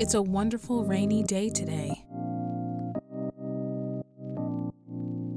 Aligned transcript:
It's 0.00 0.14
a 0.14 0.22
wonderful 0.22 0.86
rainy 0.86 1.22
day 1.22 1.50
today. 1.50 2.06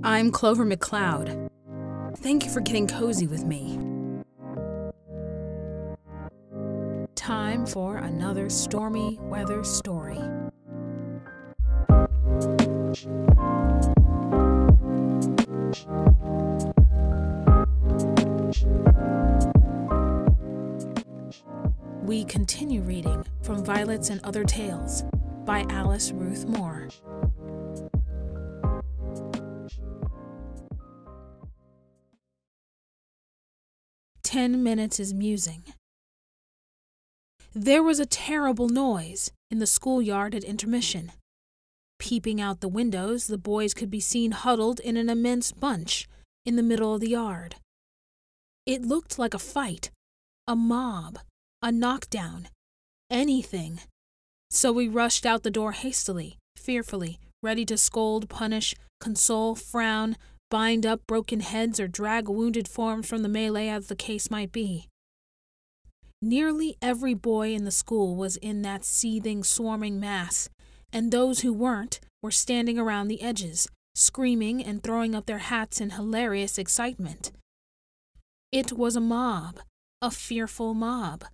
I'm 0.05 0.31
Clover 0.31 0.65
McLeod. 0.65 1.49
Thank 2.19 2.45
you 2.45 2.49
for 2.49 2.61
getting 2.61 2.87
cozy 2.87 3.27
with 3.27 3.43
me. 3.43 3.77
Time 7.13 7.65
for 7.65 7.97
another 7.97 8.49
stormy 8.49 9.19
weather 9.23 9.65
story. 9.65 10.21
We 22.05 22.23
continue 22.23 22.81
reading 22.81 23.25
from 23.43 23.63
Violets 23.63 24.09
and 24.09 24.21
Other 24.23 24.45
Tales 24.45 25.03
by 25.45 25.65
Alice 25.69 26.11
Ruth 26.11 26.45
Moore. 26.45 26.87
Ten 34.23 34.63
minutes 34.63 34.99
is 34.99 35.13
musing. 35.13 35.63
There 37.53 37.83
was 37.83 37.99
a 37.99 38.05
terrible 38.05 38.69
noise 38.69 39.31
in 39.51 39.59
the 39.59 39.67
schoolyard 39.67 40.33
at 40.33 40.43
intermission. 40.43 41.11
Peeping 41.99 42.41
out 42.41 42.61
the 42.61 42.67
windows, 42.67 43.27
the 43.27 43.37
boys 43.37 43.73
could 43.73 43.91
be 43.91 43.99
seen 43.99 44.31
huddled 44.31 44.79
in 44.79 44.97
an 44.97 45.09
immense 45.09 45.51
bunch 45.51 46.07
in 46.45 46.55
the 46.55 46.63
middle 46.63 46.95
of 46.95 47.01
the 47.01 47.09
yard. 47.09 47.57
It 48.65 48.81
looked 48.81 49.19
like 49.19 49.33
a 49.33 49.39
fight, 49.39 49.91
a 50.47 50.55
mob, 50.55 51.19
a 51.61 51.71
knockdown, 51.71 52.47
anything. 53.13 53.79
So 54.49 54.73
we 54.73 54.87
rushed 54.87 55.25
out 55.25 55.43
the 55.43 55.51
door 55.51 55.71
hastily, 55.71 56.37
fearfully, 56.57 57.19
ready 57.41 57.63
to 57.65 57.77
scold, 57.77 58.27
punish, 58.27 58.75
console, 58.99 59.55
frown, 59.55 60.17
bind 60.49 60.85
up 60.85 61.01
broken 61.07 61.39
heads, 61.39 61.79
or 61.79 61.87
drag 61.87 62.27
wounded 62.27 62.67
forms 62.67 63.07
from 63.07 63.21
the 63.21 63.29
melee 63.29 63.69
as 63.69 63.87
the 63.87 63.95
case 63.95 64.29
might 64.29 64.51
be. 64.51 64.89
Nearly 66.21 66.77
every 66.81 67.13
boy 67.13 67.53
in 67.53 67.65
the 67.65 67.71
school 67.71 68.15
was 68.15 68.37
in 68.37 68.61
that 68.63 68.85
seething, 68.85 69.43
swarming 69.43 69.99
mass, 69.99 70.49
and 70.91 71.11
those 71.11 71.41
who 71.41 71.53
weren't 71.53 71.99
were 72.21 72.31
standing 72.31 72.79
around 72.79 73.09
the 73.09 73.21
edges, 73.21 73.67
screaming 73.93 74.63
and 74.63 74.81
throwing 74.81 75.13
up 75.13 75.25
their 75.25 75.39
hats 75.39 75.81
in 75.81 75.91
hilarious 75.91 76.57
excitement. 76.57 77.31
It 78.51 78.71
was 78.71 78.95
a 78.95 79.01
mob, 79.01 79.59
a 80.01 80.09
fearful 80.11 80.73
mob, 80.73 81.25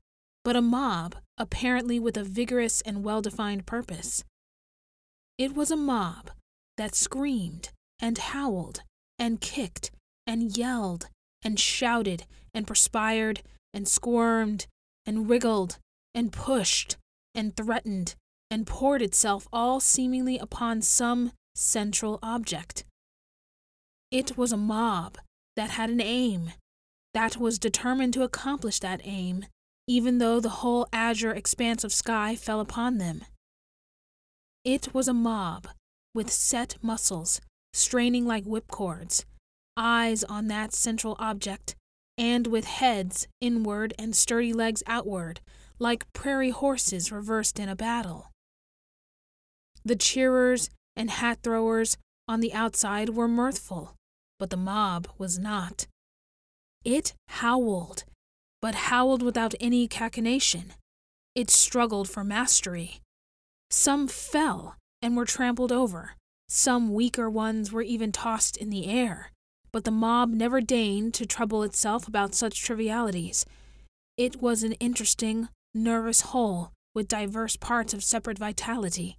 but 0.44 0.56
a 0.56 0.62
mob 0.62 1.18
apparently 1.40 2.00
with 2.00 2.18
a 2.18 2.23
vigorous 2.23 2.82
and 2.82 3.04
well 3.04 3.22
defined 3.22 3.66
purpose. 3.66 4.23
It 5.38 5.56
was 5.56 5.72
a 5.72 5.78
mob 5.78 6.31
that 6.78 6.94
screamed 6.94 7.70
and 8.00 8.18
howled 8.18 8.84
and 9.18 9.40
kicked 9.40 9.92
and 10.28 10.56
yelled 10.58 11.08
and 11.44 11.59
shouted 11.59 12.26
and 12.54 12.68
perspired 12.68 13.42
and 13.73 13.88
squirmed 13.88 14.68
and 15.06 15.30
wriggled 15.30 15.78
and 16.14 16.31
pushed 16.31 16.98
and 17.34 17.56
threatened 17.56 18.16
and 18.52 18.68
poured 18.68 19.02
itself 19.02 19.48
all 19.53 19.80
seemingly 19.80 20.38
upon 20.38 20.81
some 20.81 21.31
central 21.56 22.20
object. 22.22 22.84
It 24.12 24.38
was 24.38 24.52
a 24.52 24.58
mob 24.58 25.18
that 25.56 25.72
had 25.72 25.90
an 25.90 26.02
aim, 26.02 26.53
that 27.14 27.38
was 27.38 27.59
determined 27.59 28.14
to 28.16 28.24
accomplish 28.24 28.80
that 28.80 29.02
aim, 29.03 29.46
even 29.90 30.20
though 30.20 30.40
the 30.40 30.62
whole 30.62 30.88
azure 30.94 31.34
expanse 31.34 31.84
of 31.84 31.92
sky 31.92 32.36
fell 32.36 32.59
upon 32.59 33.00
them. 33.00 33.26
It 34.64 34.94
was 34.94 35.08
a 35.08 35.16
mob 35.16 35.68
with 36.14 36.31
set 36.31 36.78
muscles, 36.84 37.41
straining 37.74 38.24
like 38.24 38.44
whipcords, 38.44 39.25
eyes 39.75 40.24
on 40.24 40.47
that 40.47 40.74
central 40.74 41.16
object, 41.18 41.75
and 42.19 42.46
with 42.46 42.66
heads 42.66 43.28
inward 43.41 43.96
and 43.97 44.16
sturdy 44.16 44.53
legs 44.53 44.84
outward, 44.86 45.40
like 45.80 46.12
prairie 46.13 46.52
horses 46.52 47.12
reversed 47.12 47.58
in 47.58 47.68
a 47.68 47.75
battle. 47.75 48.28
The 49.84 49.96
cheerers 49.96 50.69
and 50.96 51.09
hat 51.09 51.40
throwers 51.42 51.97
on 52.28 52.42
the 52.42 52.53
outside 52.53 53.09
were 53.09 53.28
mirthful, 53.28 53.96
but 54.38 54.52
the 54.52 54.58
mob 54.58 55.08
was 55.18 55.40
not. 55.40 55.88
It 56.86 57.16
howled, 57.30 58.03
but 58.62 58.75
howled 58.75 59.24
without 59.24 59.53
any 59.59 59.88
cachinnation. 59.88 60.72
It 61.36 61.50
struggled 61.50 62.09
for 62.09 62.24
mastery. 62.24 63.02
Some 63.70 64.08
fell 64.08 64.75
and 65.02 65.16
were 65.16 65.25
trampled 65.25 65.72
over. 65.72 66.16
Some 66.47 66.94
weaker 66.94 67.30
ones 67.30 67.72
were 67.72 67.81
even 67.81 68.12
tossed 68.12 68.58
in 68.58 68.69
the 68.69 68.88
air. 68.88 69.31
But 69.72 69.84
the 69.84 69.92
mob 69.92 70.31
never 70.31 70.62
deigned 70.62 71.14
to 71.16 71.25
trouble 71.25 71.64
itself 71.64 72.08
about 72.08 72.34
such 72.34 72.64
trivialities. 72.64 73.46
It 74.18 74.42
was 74.42 74.64
an 74.64 74.74
interesting, 74.74 75.50
nervous 75.74 76.22
whole 76.22 76.72
with 76.96 77.08
diverse 77.08 77.56
parts 77.56 77.94
of 77.94 78.03
separate 78.03 78.40
vitality. 78.40 79.18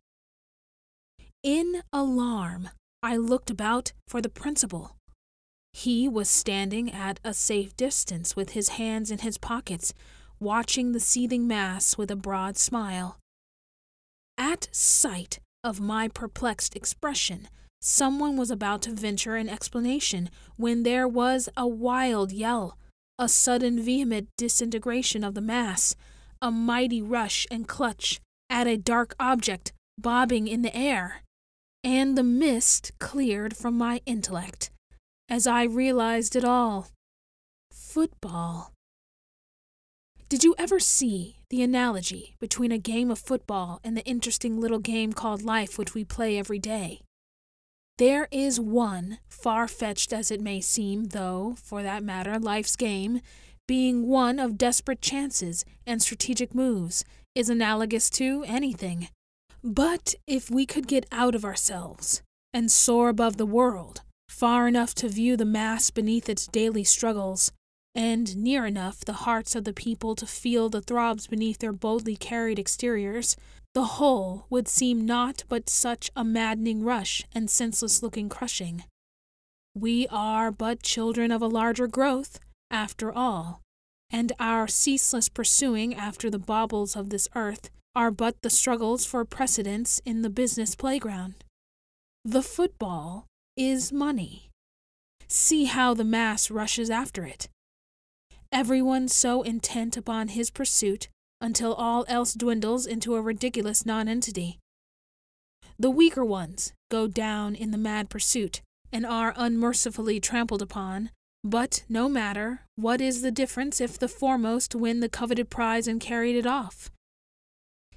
In 1.43 1.83
alarm, 1.93 2.71
I 3.03 3.17
looked 3.17 3.49
about 3.49 3.93
for 4.09 4.21
the 4.21 4.29
principal. 4.29 4.97
He 5.73 6.09
was 6.09 6.29
standing 6.29 6.91
at 6.93 7.21
a 7.25 7.33
safe 7.33 7.77
distance 7.77 8.37
with 8.37 8.51
his 8.51 8.71
hands 8.71 9.11
in 9.11 9.21
his 9.21 9.39
pockets, 9.39 9.95
watching 10.39 10.93
the 10.93 11.01
seething 11.01 11.47
mass 11.47 11.97
with 11.97 12.11
a 12.11 12.17
broad 12.17 12.59
smile. 12.59 13.19
At 14.37 14.69
sight 14.73 15.39
of 15.63 15.81
my 15.81 16.09
perplexed 16.09 16.77
expression, 16.77 17.49
someone 17.81 18.37
was 18.37 18.51
about 18.51 18.83
to 18.83 18.93
venture 18.93 19.37
an 19.37 19.49
explanation 19.49 20.29
when 20.57 20.83
there 20.83 21.09
was 21.09 21.49
a 21.57 21.67
wild 21.67 22.33
yell, 22.33 22.77
a 23.19 23.29
sudden 23.29 23.81
vehement 23.83 24.29
disintegration 24.37 25.25
of 25.25 25.35
the 25.35 25.41
mass, 25.41 25.95
a 26.43 26.51
mighty 26.51 27.01
rush 27.01 27.47
and 27.51 27.69
clutch 27.69 28.21
at 28.49 28.67
a 28.67 28.77
dark 28.77 29.15
object 29.21 29.73
bobbing 29.97 30.49
in 30.49 30.63
the 30.63 30.77
air, 30.77 31.23
and 31.85 32.19
the 32.19 32.23
mist 32.23 32.93
cleared 32.99 33.57
from 33.57 33.79
my 33.79 34.01
intellect 34.07 34.71
as 35.31 35.47
I 35.47 35.63
realized 35.63 36.35
it 36.35 36.45
all. 36.45 36.89
Football. 37.71 38.73
Did 40.29 40.45
you 40.45 40.55
ever 40.59 40.79
see 40.79 41.39
the 41.49 41.63
analogy 41.63 42.37
between 42.41 42.73
a 42.73 42.79
game 42.79 43.11
of 43.11 43.19
football 43.19 43.81
and 43.83 43.97
the 43.97 44.05
interesting 44.05 44.61
little 44.61 44.79
game 44.81 45.13
called 45.13 45.43
life 45.43 45.79
which 45.79 45.95
we 45.95 46.05
play 46.05 46.37
every 46.37 46.59
day? 46.59 47.01
There 47.99 48.29
is 48.31 48.59
one, 48.59 49.19
far 49.29 49.69
fetched 49.69 50.13
as 50.13 50.31
it 50.31 50.41
may 50.41 50.61
seem, 50.61 51.07
though, 51.07 51.57
for 51.63 51.83
that 51.83 52.03
matter, 52.03 52.39
life's 52.39 52.77
game, 52.77 53.21
being 53.69 54.09
one 54.09 54.39
of 54.39 54.59
desperate 54.59 55.01
chances 55.01 55.65
and 55.87 56.01
strategic 56.01 56.55
moves, 56.55 57.05
is 57.35 57.51
analogous 57.51 58.09
to 58.11 58.45
anything. 58.47 59.09
But 59.63 60.15
if 60.27 60.51
we 60.51 60.65
could 60.65 60.89
get 60.89 61.07
out 61.13 61.35
of 61.35 61.45
ourselves 61.45 62.23
and 62.53 62.71
soar 62.71 63.09
above 63.09 63.37
the 63.37 63.47
world, 63.47 64.03
far 64.31 64.69
enough 64.69 64.95
to 64.95 65.09
view 65.09 65.37
the 65.37 65.45
mass 65.45 65.91
beneath 65.91 66.29
its 66.29 66.47
daily 66.47 66.85
struggles, 66.85 67.51
and 67.97 68.37
near 68.37 68.65
enough 68.65 69.05
the 69.05 69.25
hearts 69.25 69.57
of 69.57 69.65
the 69.65 69.73
people 69.73 70.15
to 70.15 70.25
feel 70.25 70.69
the 70.69 70.81
throbs 70.81 71.27
beneath 71.27 71.59
their 71.59 71.73
boldly 71.73 72.15
carried 72.15 72.59
exteriors, 72.59 73.37
the 73.75 73.85
whole 73.85 74.47
would 74.49 74.69
seem 74.69 75.05
naught 75.05 75.43
but 75.49 75.69
such 75.69 76.11
a 76.15 76.25
maddening 76.25 76.83
rush 76.85 77.25
and 77.35 77.51
senseless 77.51 78.03
looking 78.03 78.29
crushing. 78.29 78.85
We 79.75 80.07
are 80.09 80.53
but 80.53 80.83
children 80.83 81.33
of 81.33 81.43
a 81.43 81.49
larger 81.49 81.89
growth, 81.89 82.39
after 82.71 83.13
all, 83.13 83.61
and 84.11 84.33
our 84.39 84.69
ceaseless 84.69 85.29
pursuing 85.29 85.93
after 85.95 86.31
the 86.31 86.39
baubles 86.39 86.95
of 86.95 87.11
this 87.11 87.29
earth 87.35 87.69
are 87.97 88.13
but 88.13 88.41
the 88.43 88.51
struggles 88.51 89.05
for 89.05 89.25
precedence 89.25 90.01
in 90.05 90.23
the 90.23 90.31
business 90.31 90.77
playground. 90.77 91.35
The 92.25 92.43
football 92.43 93.27
is 93.57 93.93
money. 93.93 94.51
See 95.29 95.65
how 95.65 95.95
the 95.95 96.05
mass 96.05 96.51
rushes 96.51 96.91
after 96.91 97.25
it. 97.25 97.49
Everyone 98.53 99.07
so 99.09 99.43
intent 99.43 99.97
upon 99.97 100.29
his 100.29 100.51
pursuit 100.51 101.09
until 101.41 101.75
all 101.75 102.05
else 102.09 102.35
dwindles 102.35 102.87
into 102.87 103.15
a 103.15 103.23
ridiculous 103.23 103.87
nonentity. 103.87 104.59
The 105.79 105.91
weaker 105.91 106.25
ones 106.25 106.73
go 106.91 107.07
down 107.07 107.55
in 107.55 107.71
the 107.71 107.79
mad 107.79 108.11
pursuit 108.11 108.61
and 108.93 109.07
are 109.07 109.33
unmercifully 109.37 110.21
trampled 110.21 110.63
upon, 110.63 111.11
but 111.43 111.85
no 111.89 112.09
matter, 112.09 112.63
what 112.77 113.01
is 113.01 113.23
the 113.23 113.31
difference 113.31 113.81
if 113.81 113.99
the 113.99 114.09
foremost 114.09 114.75
win 114.75 115.01
the 115.01 115.09
coveted 115.09 115.49
prize 115.49 115.87
and 115.87 116.01
carried 116.01 116.37
it 116.37 116.47
off? 116.47 116.91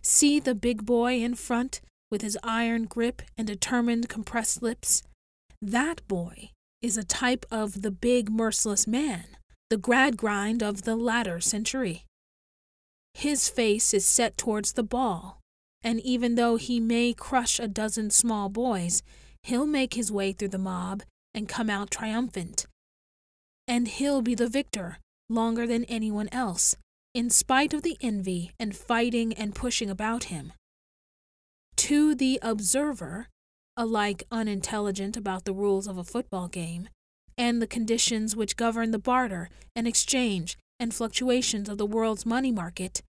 See 0.02 0.40
the 0.40 0.56
big 0.56 0.86
boy 0.86 1.16
in 1.16 1.36
front, 1.36 1.82
with 2.12 2.22
his 2.22 2.38
iron 2.44 2.86
grip 2.86 3.22
and 3.38 3.48
determined 3.48 4.08
compressed 4.08 4.62
lips, 4.62 5.04
that 5.72 6.06
boy 6.08 6.52
is 6.82 6.98
a 6.98 7.04
type 7.04 7.46
of 7.50 7.82
the 7.82 7.92
big, 7.92 8.30
merciless 8.30 8.86
man, 8.86 9.24
the 9.70 9.78
Gradgrind 9.78 10.62
of 10.62 10.84
the 10.84 10.96
latter 10.96 11.40
century. 11.40 12.04
His 13.14 13.48
face 13.48 13.94
is 13.94 14.06
set 14.06 14.38
towards 14.38 14.74
the 14.74 14.84
ball, 14.84 15.40
and 15.82 16.02
even 16.02 16.36
though 16.36 16.58
he 16.58 16.80
may 16.80 17.14
crush 17.14 17.60
a 17.60 17.68
dozen 17.68 18.10
small 18.10 18.50
boys, 18.50 19.02
he'll 19.44 19.66
make 19.66 19.94
his 19.94 20.12
way 20.12 20.34
through 20.34 20.50
the 20.50 20.58
mob 20.58 21.04
and 21.34 21.48
come 21.48 21.70
out 21.70 21.90
triumphant. 21.90 22.66
And 23.68 23.88
he'll 23.88 24.22
be 24.22 24.36
the 24.36 24.50
victor 24.50 24.98
longer 25.30 25.66
than 25.66 25.86
anyone 25.86 26.30
else, 26.32 26.76
in 27.14 27.30
spite 27.30 27.74
of 27.74 27.84
the 27.84 27.98
envy 28.02 28.52
and 28.60 28.76
fighting 28.76 29.34
and 29.34 29.56
pushing 29.56 29.90
about 29.90 30.26
him. 30.26 30.52
To 31.78 32.14
the 32.16 32.40
observer, 32.42 33.28
alike 33.76 34.24
unintelligent 34.32 35.18
about 35.18 35.46
the 35.46 35.54
rules 35.54 35.88
of 35.88 35.98
a 35.98 36.04
football 36.04 36.48
game, 36.48 36.90
and 37.38 37.62
the 37.62 37.68
conditions 37.68 38.36
which 38.36 38.58
govern 38.58 38.92
the 38.92 39.00
barter 39.00 39.50
and 39.76 39.88
exchange 39.88 40.58
and 40.80 40.94
fluctuations 40.94 41.70
of 41.70 41.78
the 41.78 41.86
world's 41.86 42.26
money 42.26 42.52
market, 42.52 43.02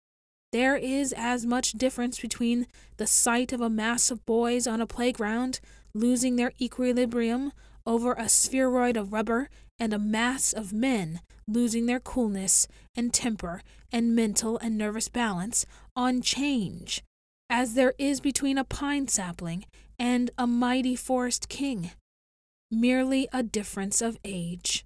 there 0.53 0.77
is 0.77 1.15
as 1.17 1.47
much 1.47 1.73
difference 1.73 2.21
between 2.21 2.67
the 2.99 3.07
sight 3.07 3.53
of 3.53 3.61
a 3.61 3.71
mass 3.71 4.11
of 4.11 4.25
boys 4.27 4.67
on 4.67 4.81
a 4.81 4.87
playground 4.87 5.61
losing 5.95 6.37
their 6.37 6.53
equilibrium 6.61 7.53
over 7.87 8.13
a 8.13 8.29
spheroid 8.29 8.97
of 8.97 9.13
rubber 9.13 9.49
and 9.79 9.93
a 9.93 9.99
mass 9.99 10.53
of 10.53 10.73
men 10.73 11.21
losing 11.49 11.87
their 11.87 11.99
coolness 11.99 12.69
and 12.95 13.13
temper 13.13 13.63
and 13.91 14.15
mental 14.15 14.59
and 14.59 14.77
nervous 14.77 15.09
balance 15.09 15.67
on 15.97 16.21
change 16.21 17.03
as 17.51 17.75
there 17.75 17.95
is 17.99 18.21
between 18.21 18.57
a 18.57 18.65
pine 18.65 19.09
sapling 19.09 19.65
and 20.03 20.33
a 20.37 20.49
mighty 20.49 20.97
forest 20.97 21.49
king, 21.49 21.93
merely 22.73 23.29
a 23.33 23.41
difference 23.41 24.03
of 24.03 24.19
age. 24.25 24.85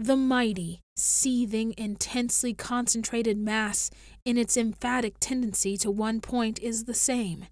The 0.00 0.16
mighty, 0.16 0.80
seething, 0.96 1.76
intensely 1.78 2.54
concentrated 2.54 3.38
mass 3.38 3.92
in 4.24 4.36
its 4.36 4.56
emphatic 4.56 5.14
tendency 5.20 5.76
to 5.76 5.92
one 5.92 6.20
point 6.20 6.58
is 6.58 6.86
the 6.86 6.92
same, 6.92 7.46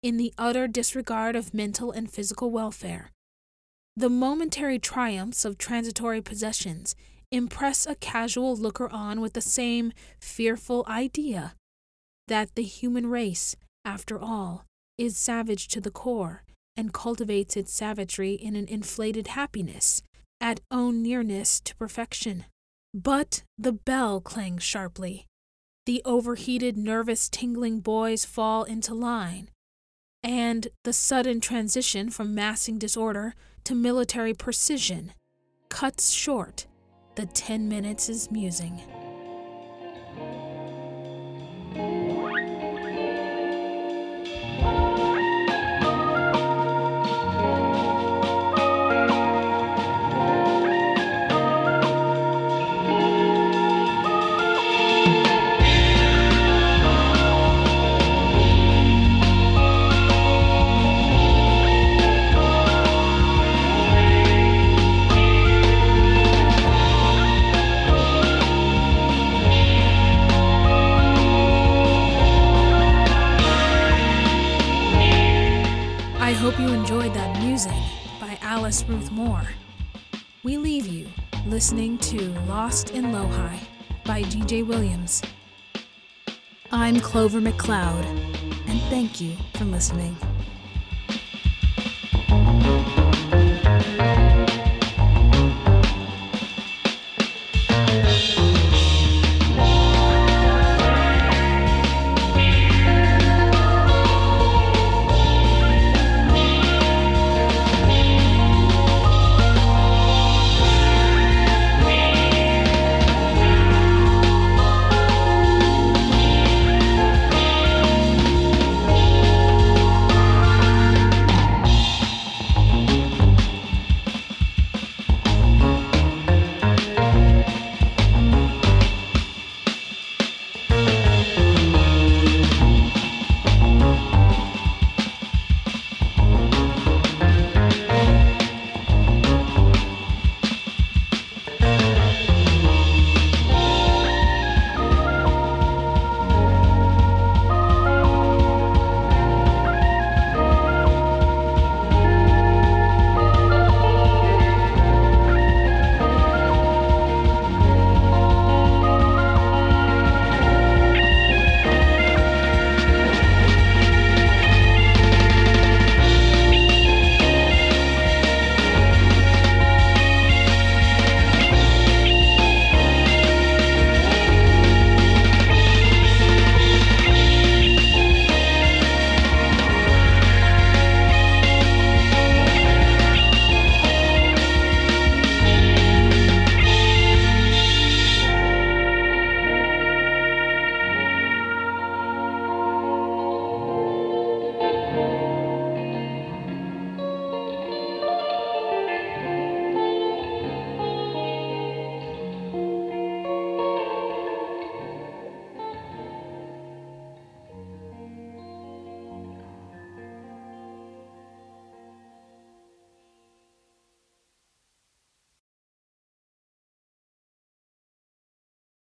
in 0.00 0.16
the 0.16 0.32
utter 0.38 0.68
disregard 0.68 1.34
of 1.34 1.52
mental 1.52 1.90
and 1.90 2.08
physical 2.08 2.52
welfare. 2.52 3.10
The 3.96 4.08
momentary 4.08 4.78
triumphs 4.78 5.44
of 5.44 5.58
transitory 5.58 6.20
possessions 6.20 6.94
impress 7.32 7.84
a 7.84 7.96
casual 7.96 8.54
looker 8.54 8.88
on 8.90 9.20
with 9.20 9.32
the 9.32 9.40
same 9.40 9.92
fearful 10.20 10.84
idea 10.86 11.54
that 12.28 12.54
the 12.54 12.62
human 12.62 13.08
race, 13.08 13.56
after 13.84 14.16
all, 14.16 14.66
is 15.00 15.16
savage 15.16 15.66
to 15.66 15.80
the 15.80 15.90
core 15.90 16.44
and 16.76 16.92
cultivates 16.92 17.56
its 17.56 17.72
savagery 17.72 18.34
in 18.34 18.54
an 18.54 18.68
inflated 18.68 19.28
happiness 19.28 20.02
at 20.42 20.60
own 20.70 21.02
nearness 21.02 21.58
to 21.58 21.74
perfection. 21.74 22.44
But 22.92 23.42
the 23.56 23.72
bell 23.72 24.20
clangs 24.20 24.62
sharply. 24.62 25.26
The 25.86 26.02
overheated, 26.04 26.76
nervous, 26.76 27.30
tingling 27.30 27.80
boys 27.80 28.26
fall 28.26 28.64
into 28.64 28.92
line, 28.92 29.48
and 30.22 30.68
the 30.84 30.92
sudden 30.92 31.40
transition 31.40 32.10
from 32.10 32.34
massing 32.34 32.78
disorder 32.78 33.34
to 33.64 33.74
military 33.74 34.34
precision 34.34 35.14
cuts 35.70 36.10
short 36.10 36.66
the 37.16 37.24
10 37.24 37.68
minutes' 37.68 38.30
musing. 38.30 38.82
You 76.60 76.68
enjoyed 76.68 77.14
that 77.14 77.42
music 77.42 77.72
by 78.20 78.38
Alice 78.42 78.84
Ruth 78.86 79.10
Moore. 79.10 79.48
We 80.42 80.58
leave 80.58 80.86
you 80.86 81.08
listening 81.46 81.96
to 81.98 82.32
Lost 82.46 82.90
in 82.90 83.06
Lohi 83.06 83.58
by 84.04 84.22
DJ 84.24 84.66
Williams. 84.66 85.22
I'm 86.70 87.00
Clover 87.00 87.40
McLeod, 87.40 88.04
and 88.68 88.80
thank 88.90 89.22
you 89.22 89.36
for 89.54 89.64
listening. 89.64 90.14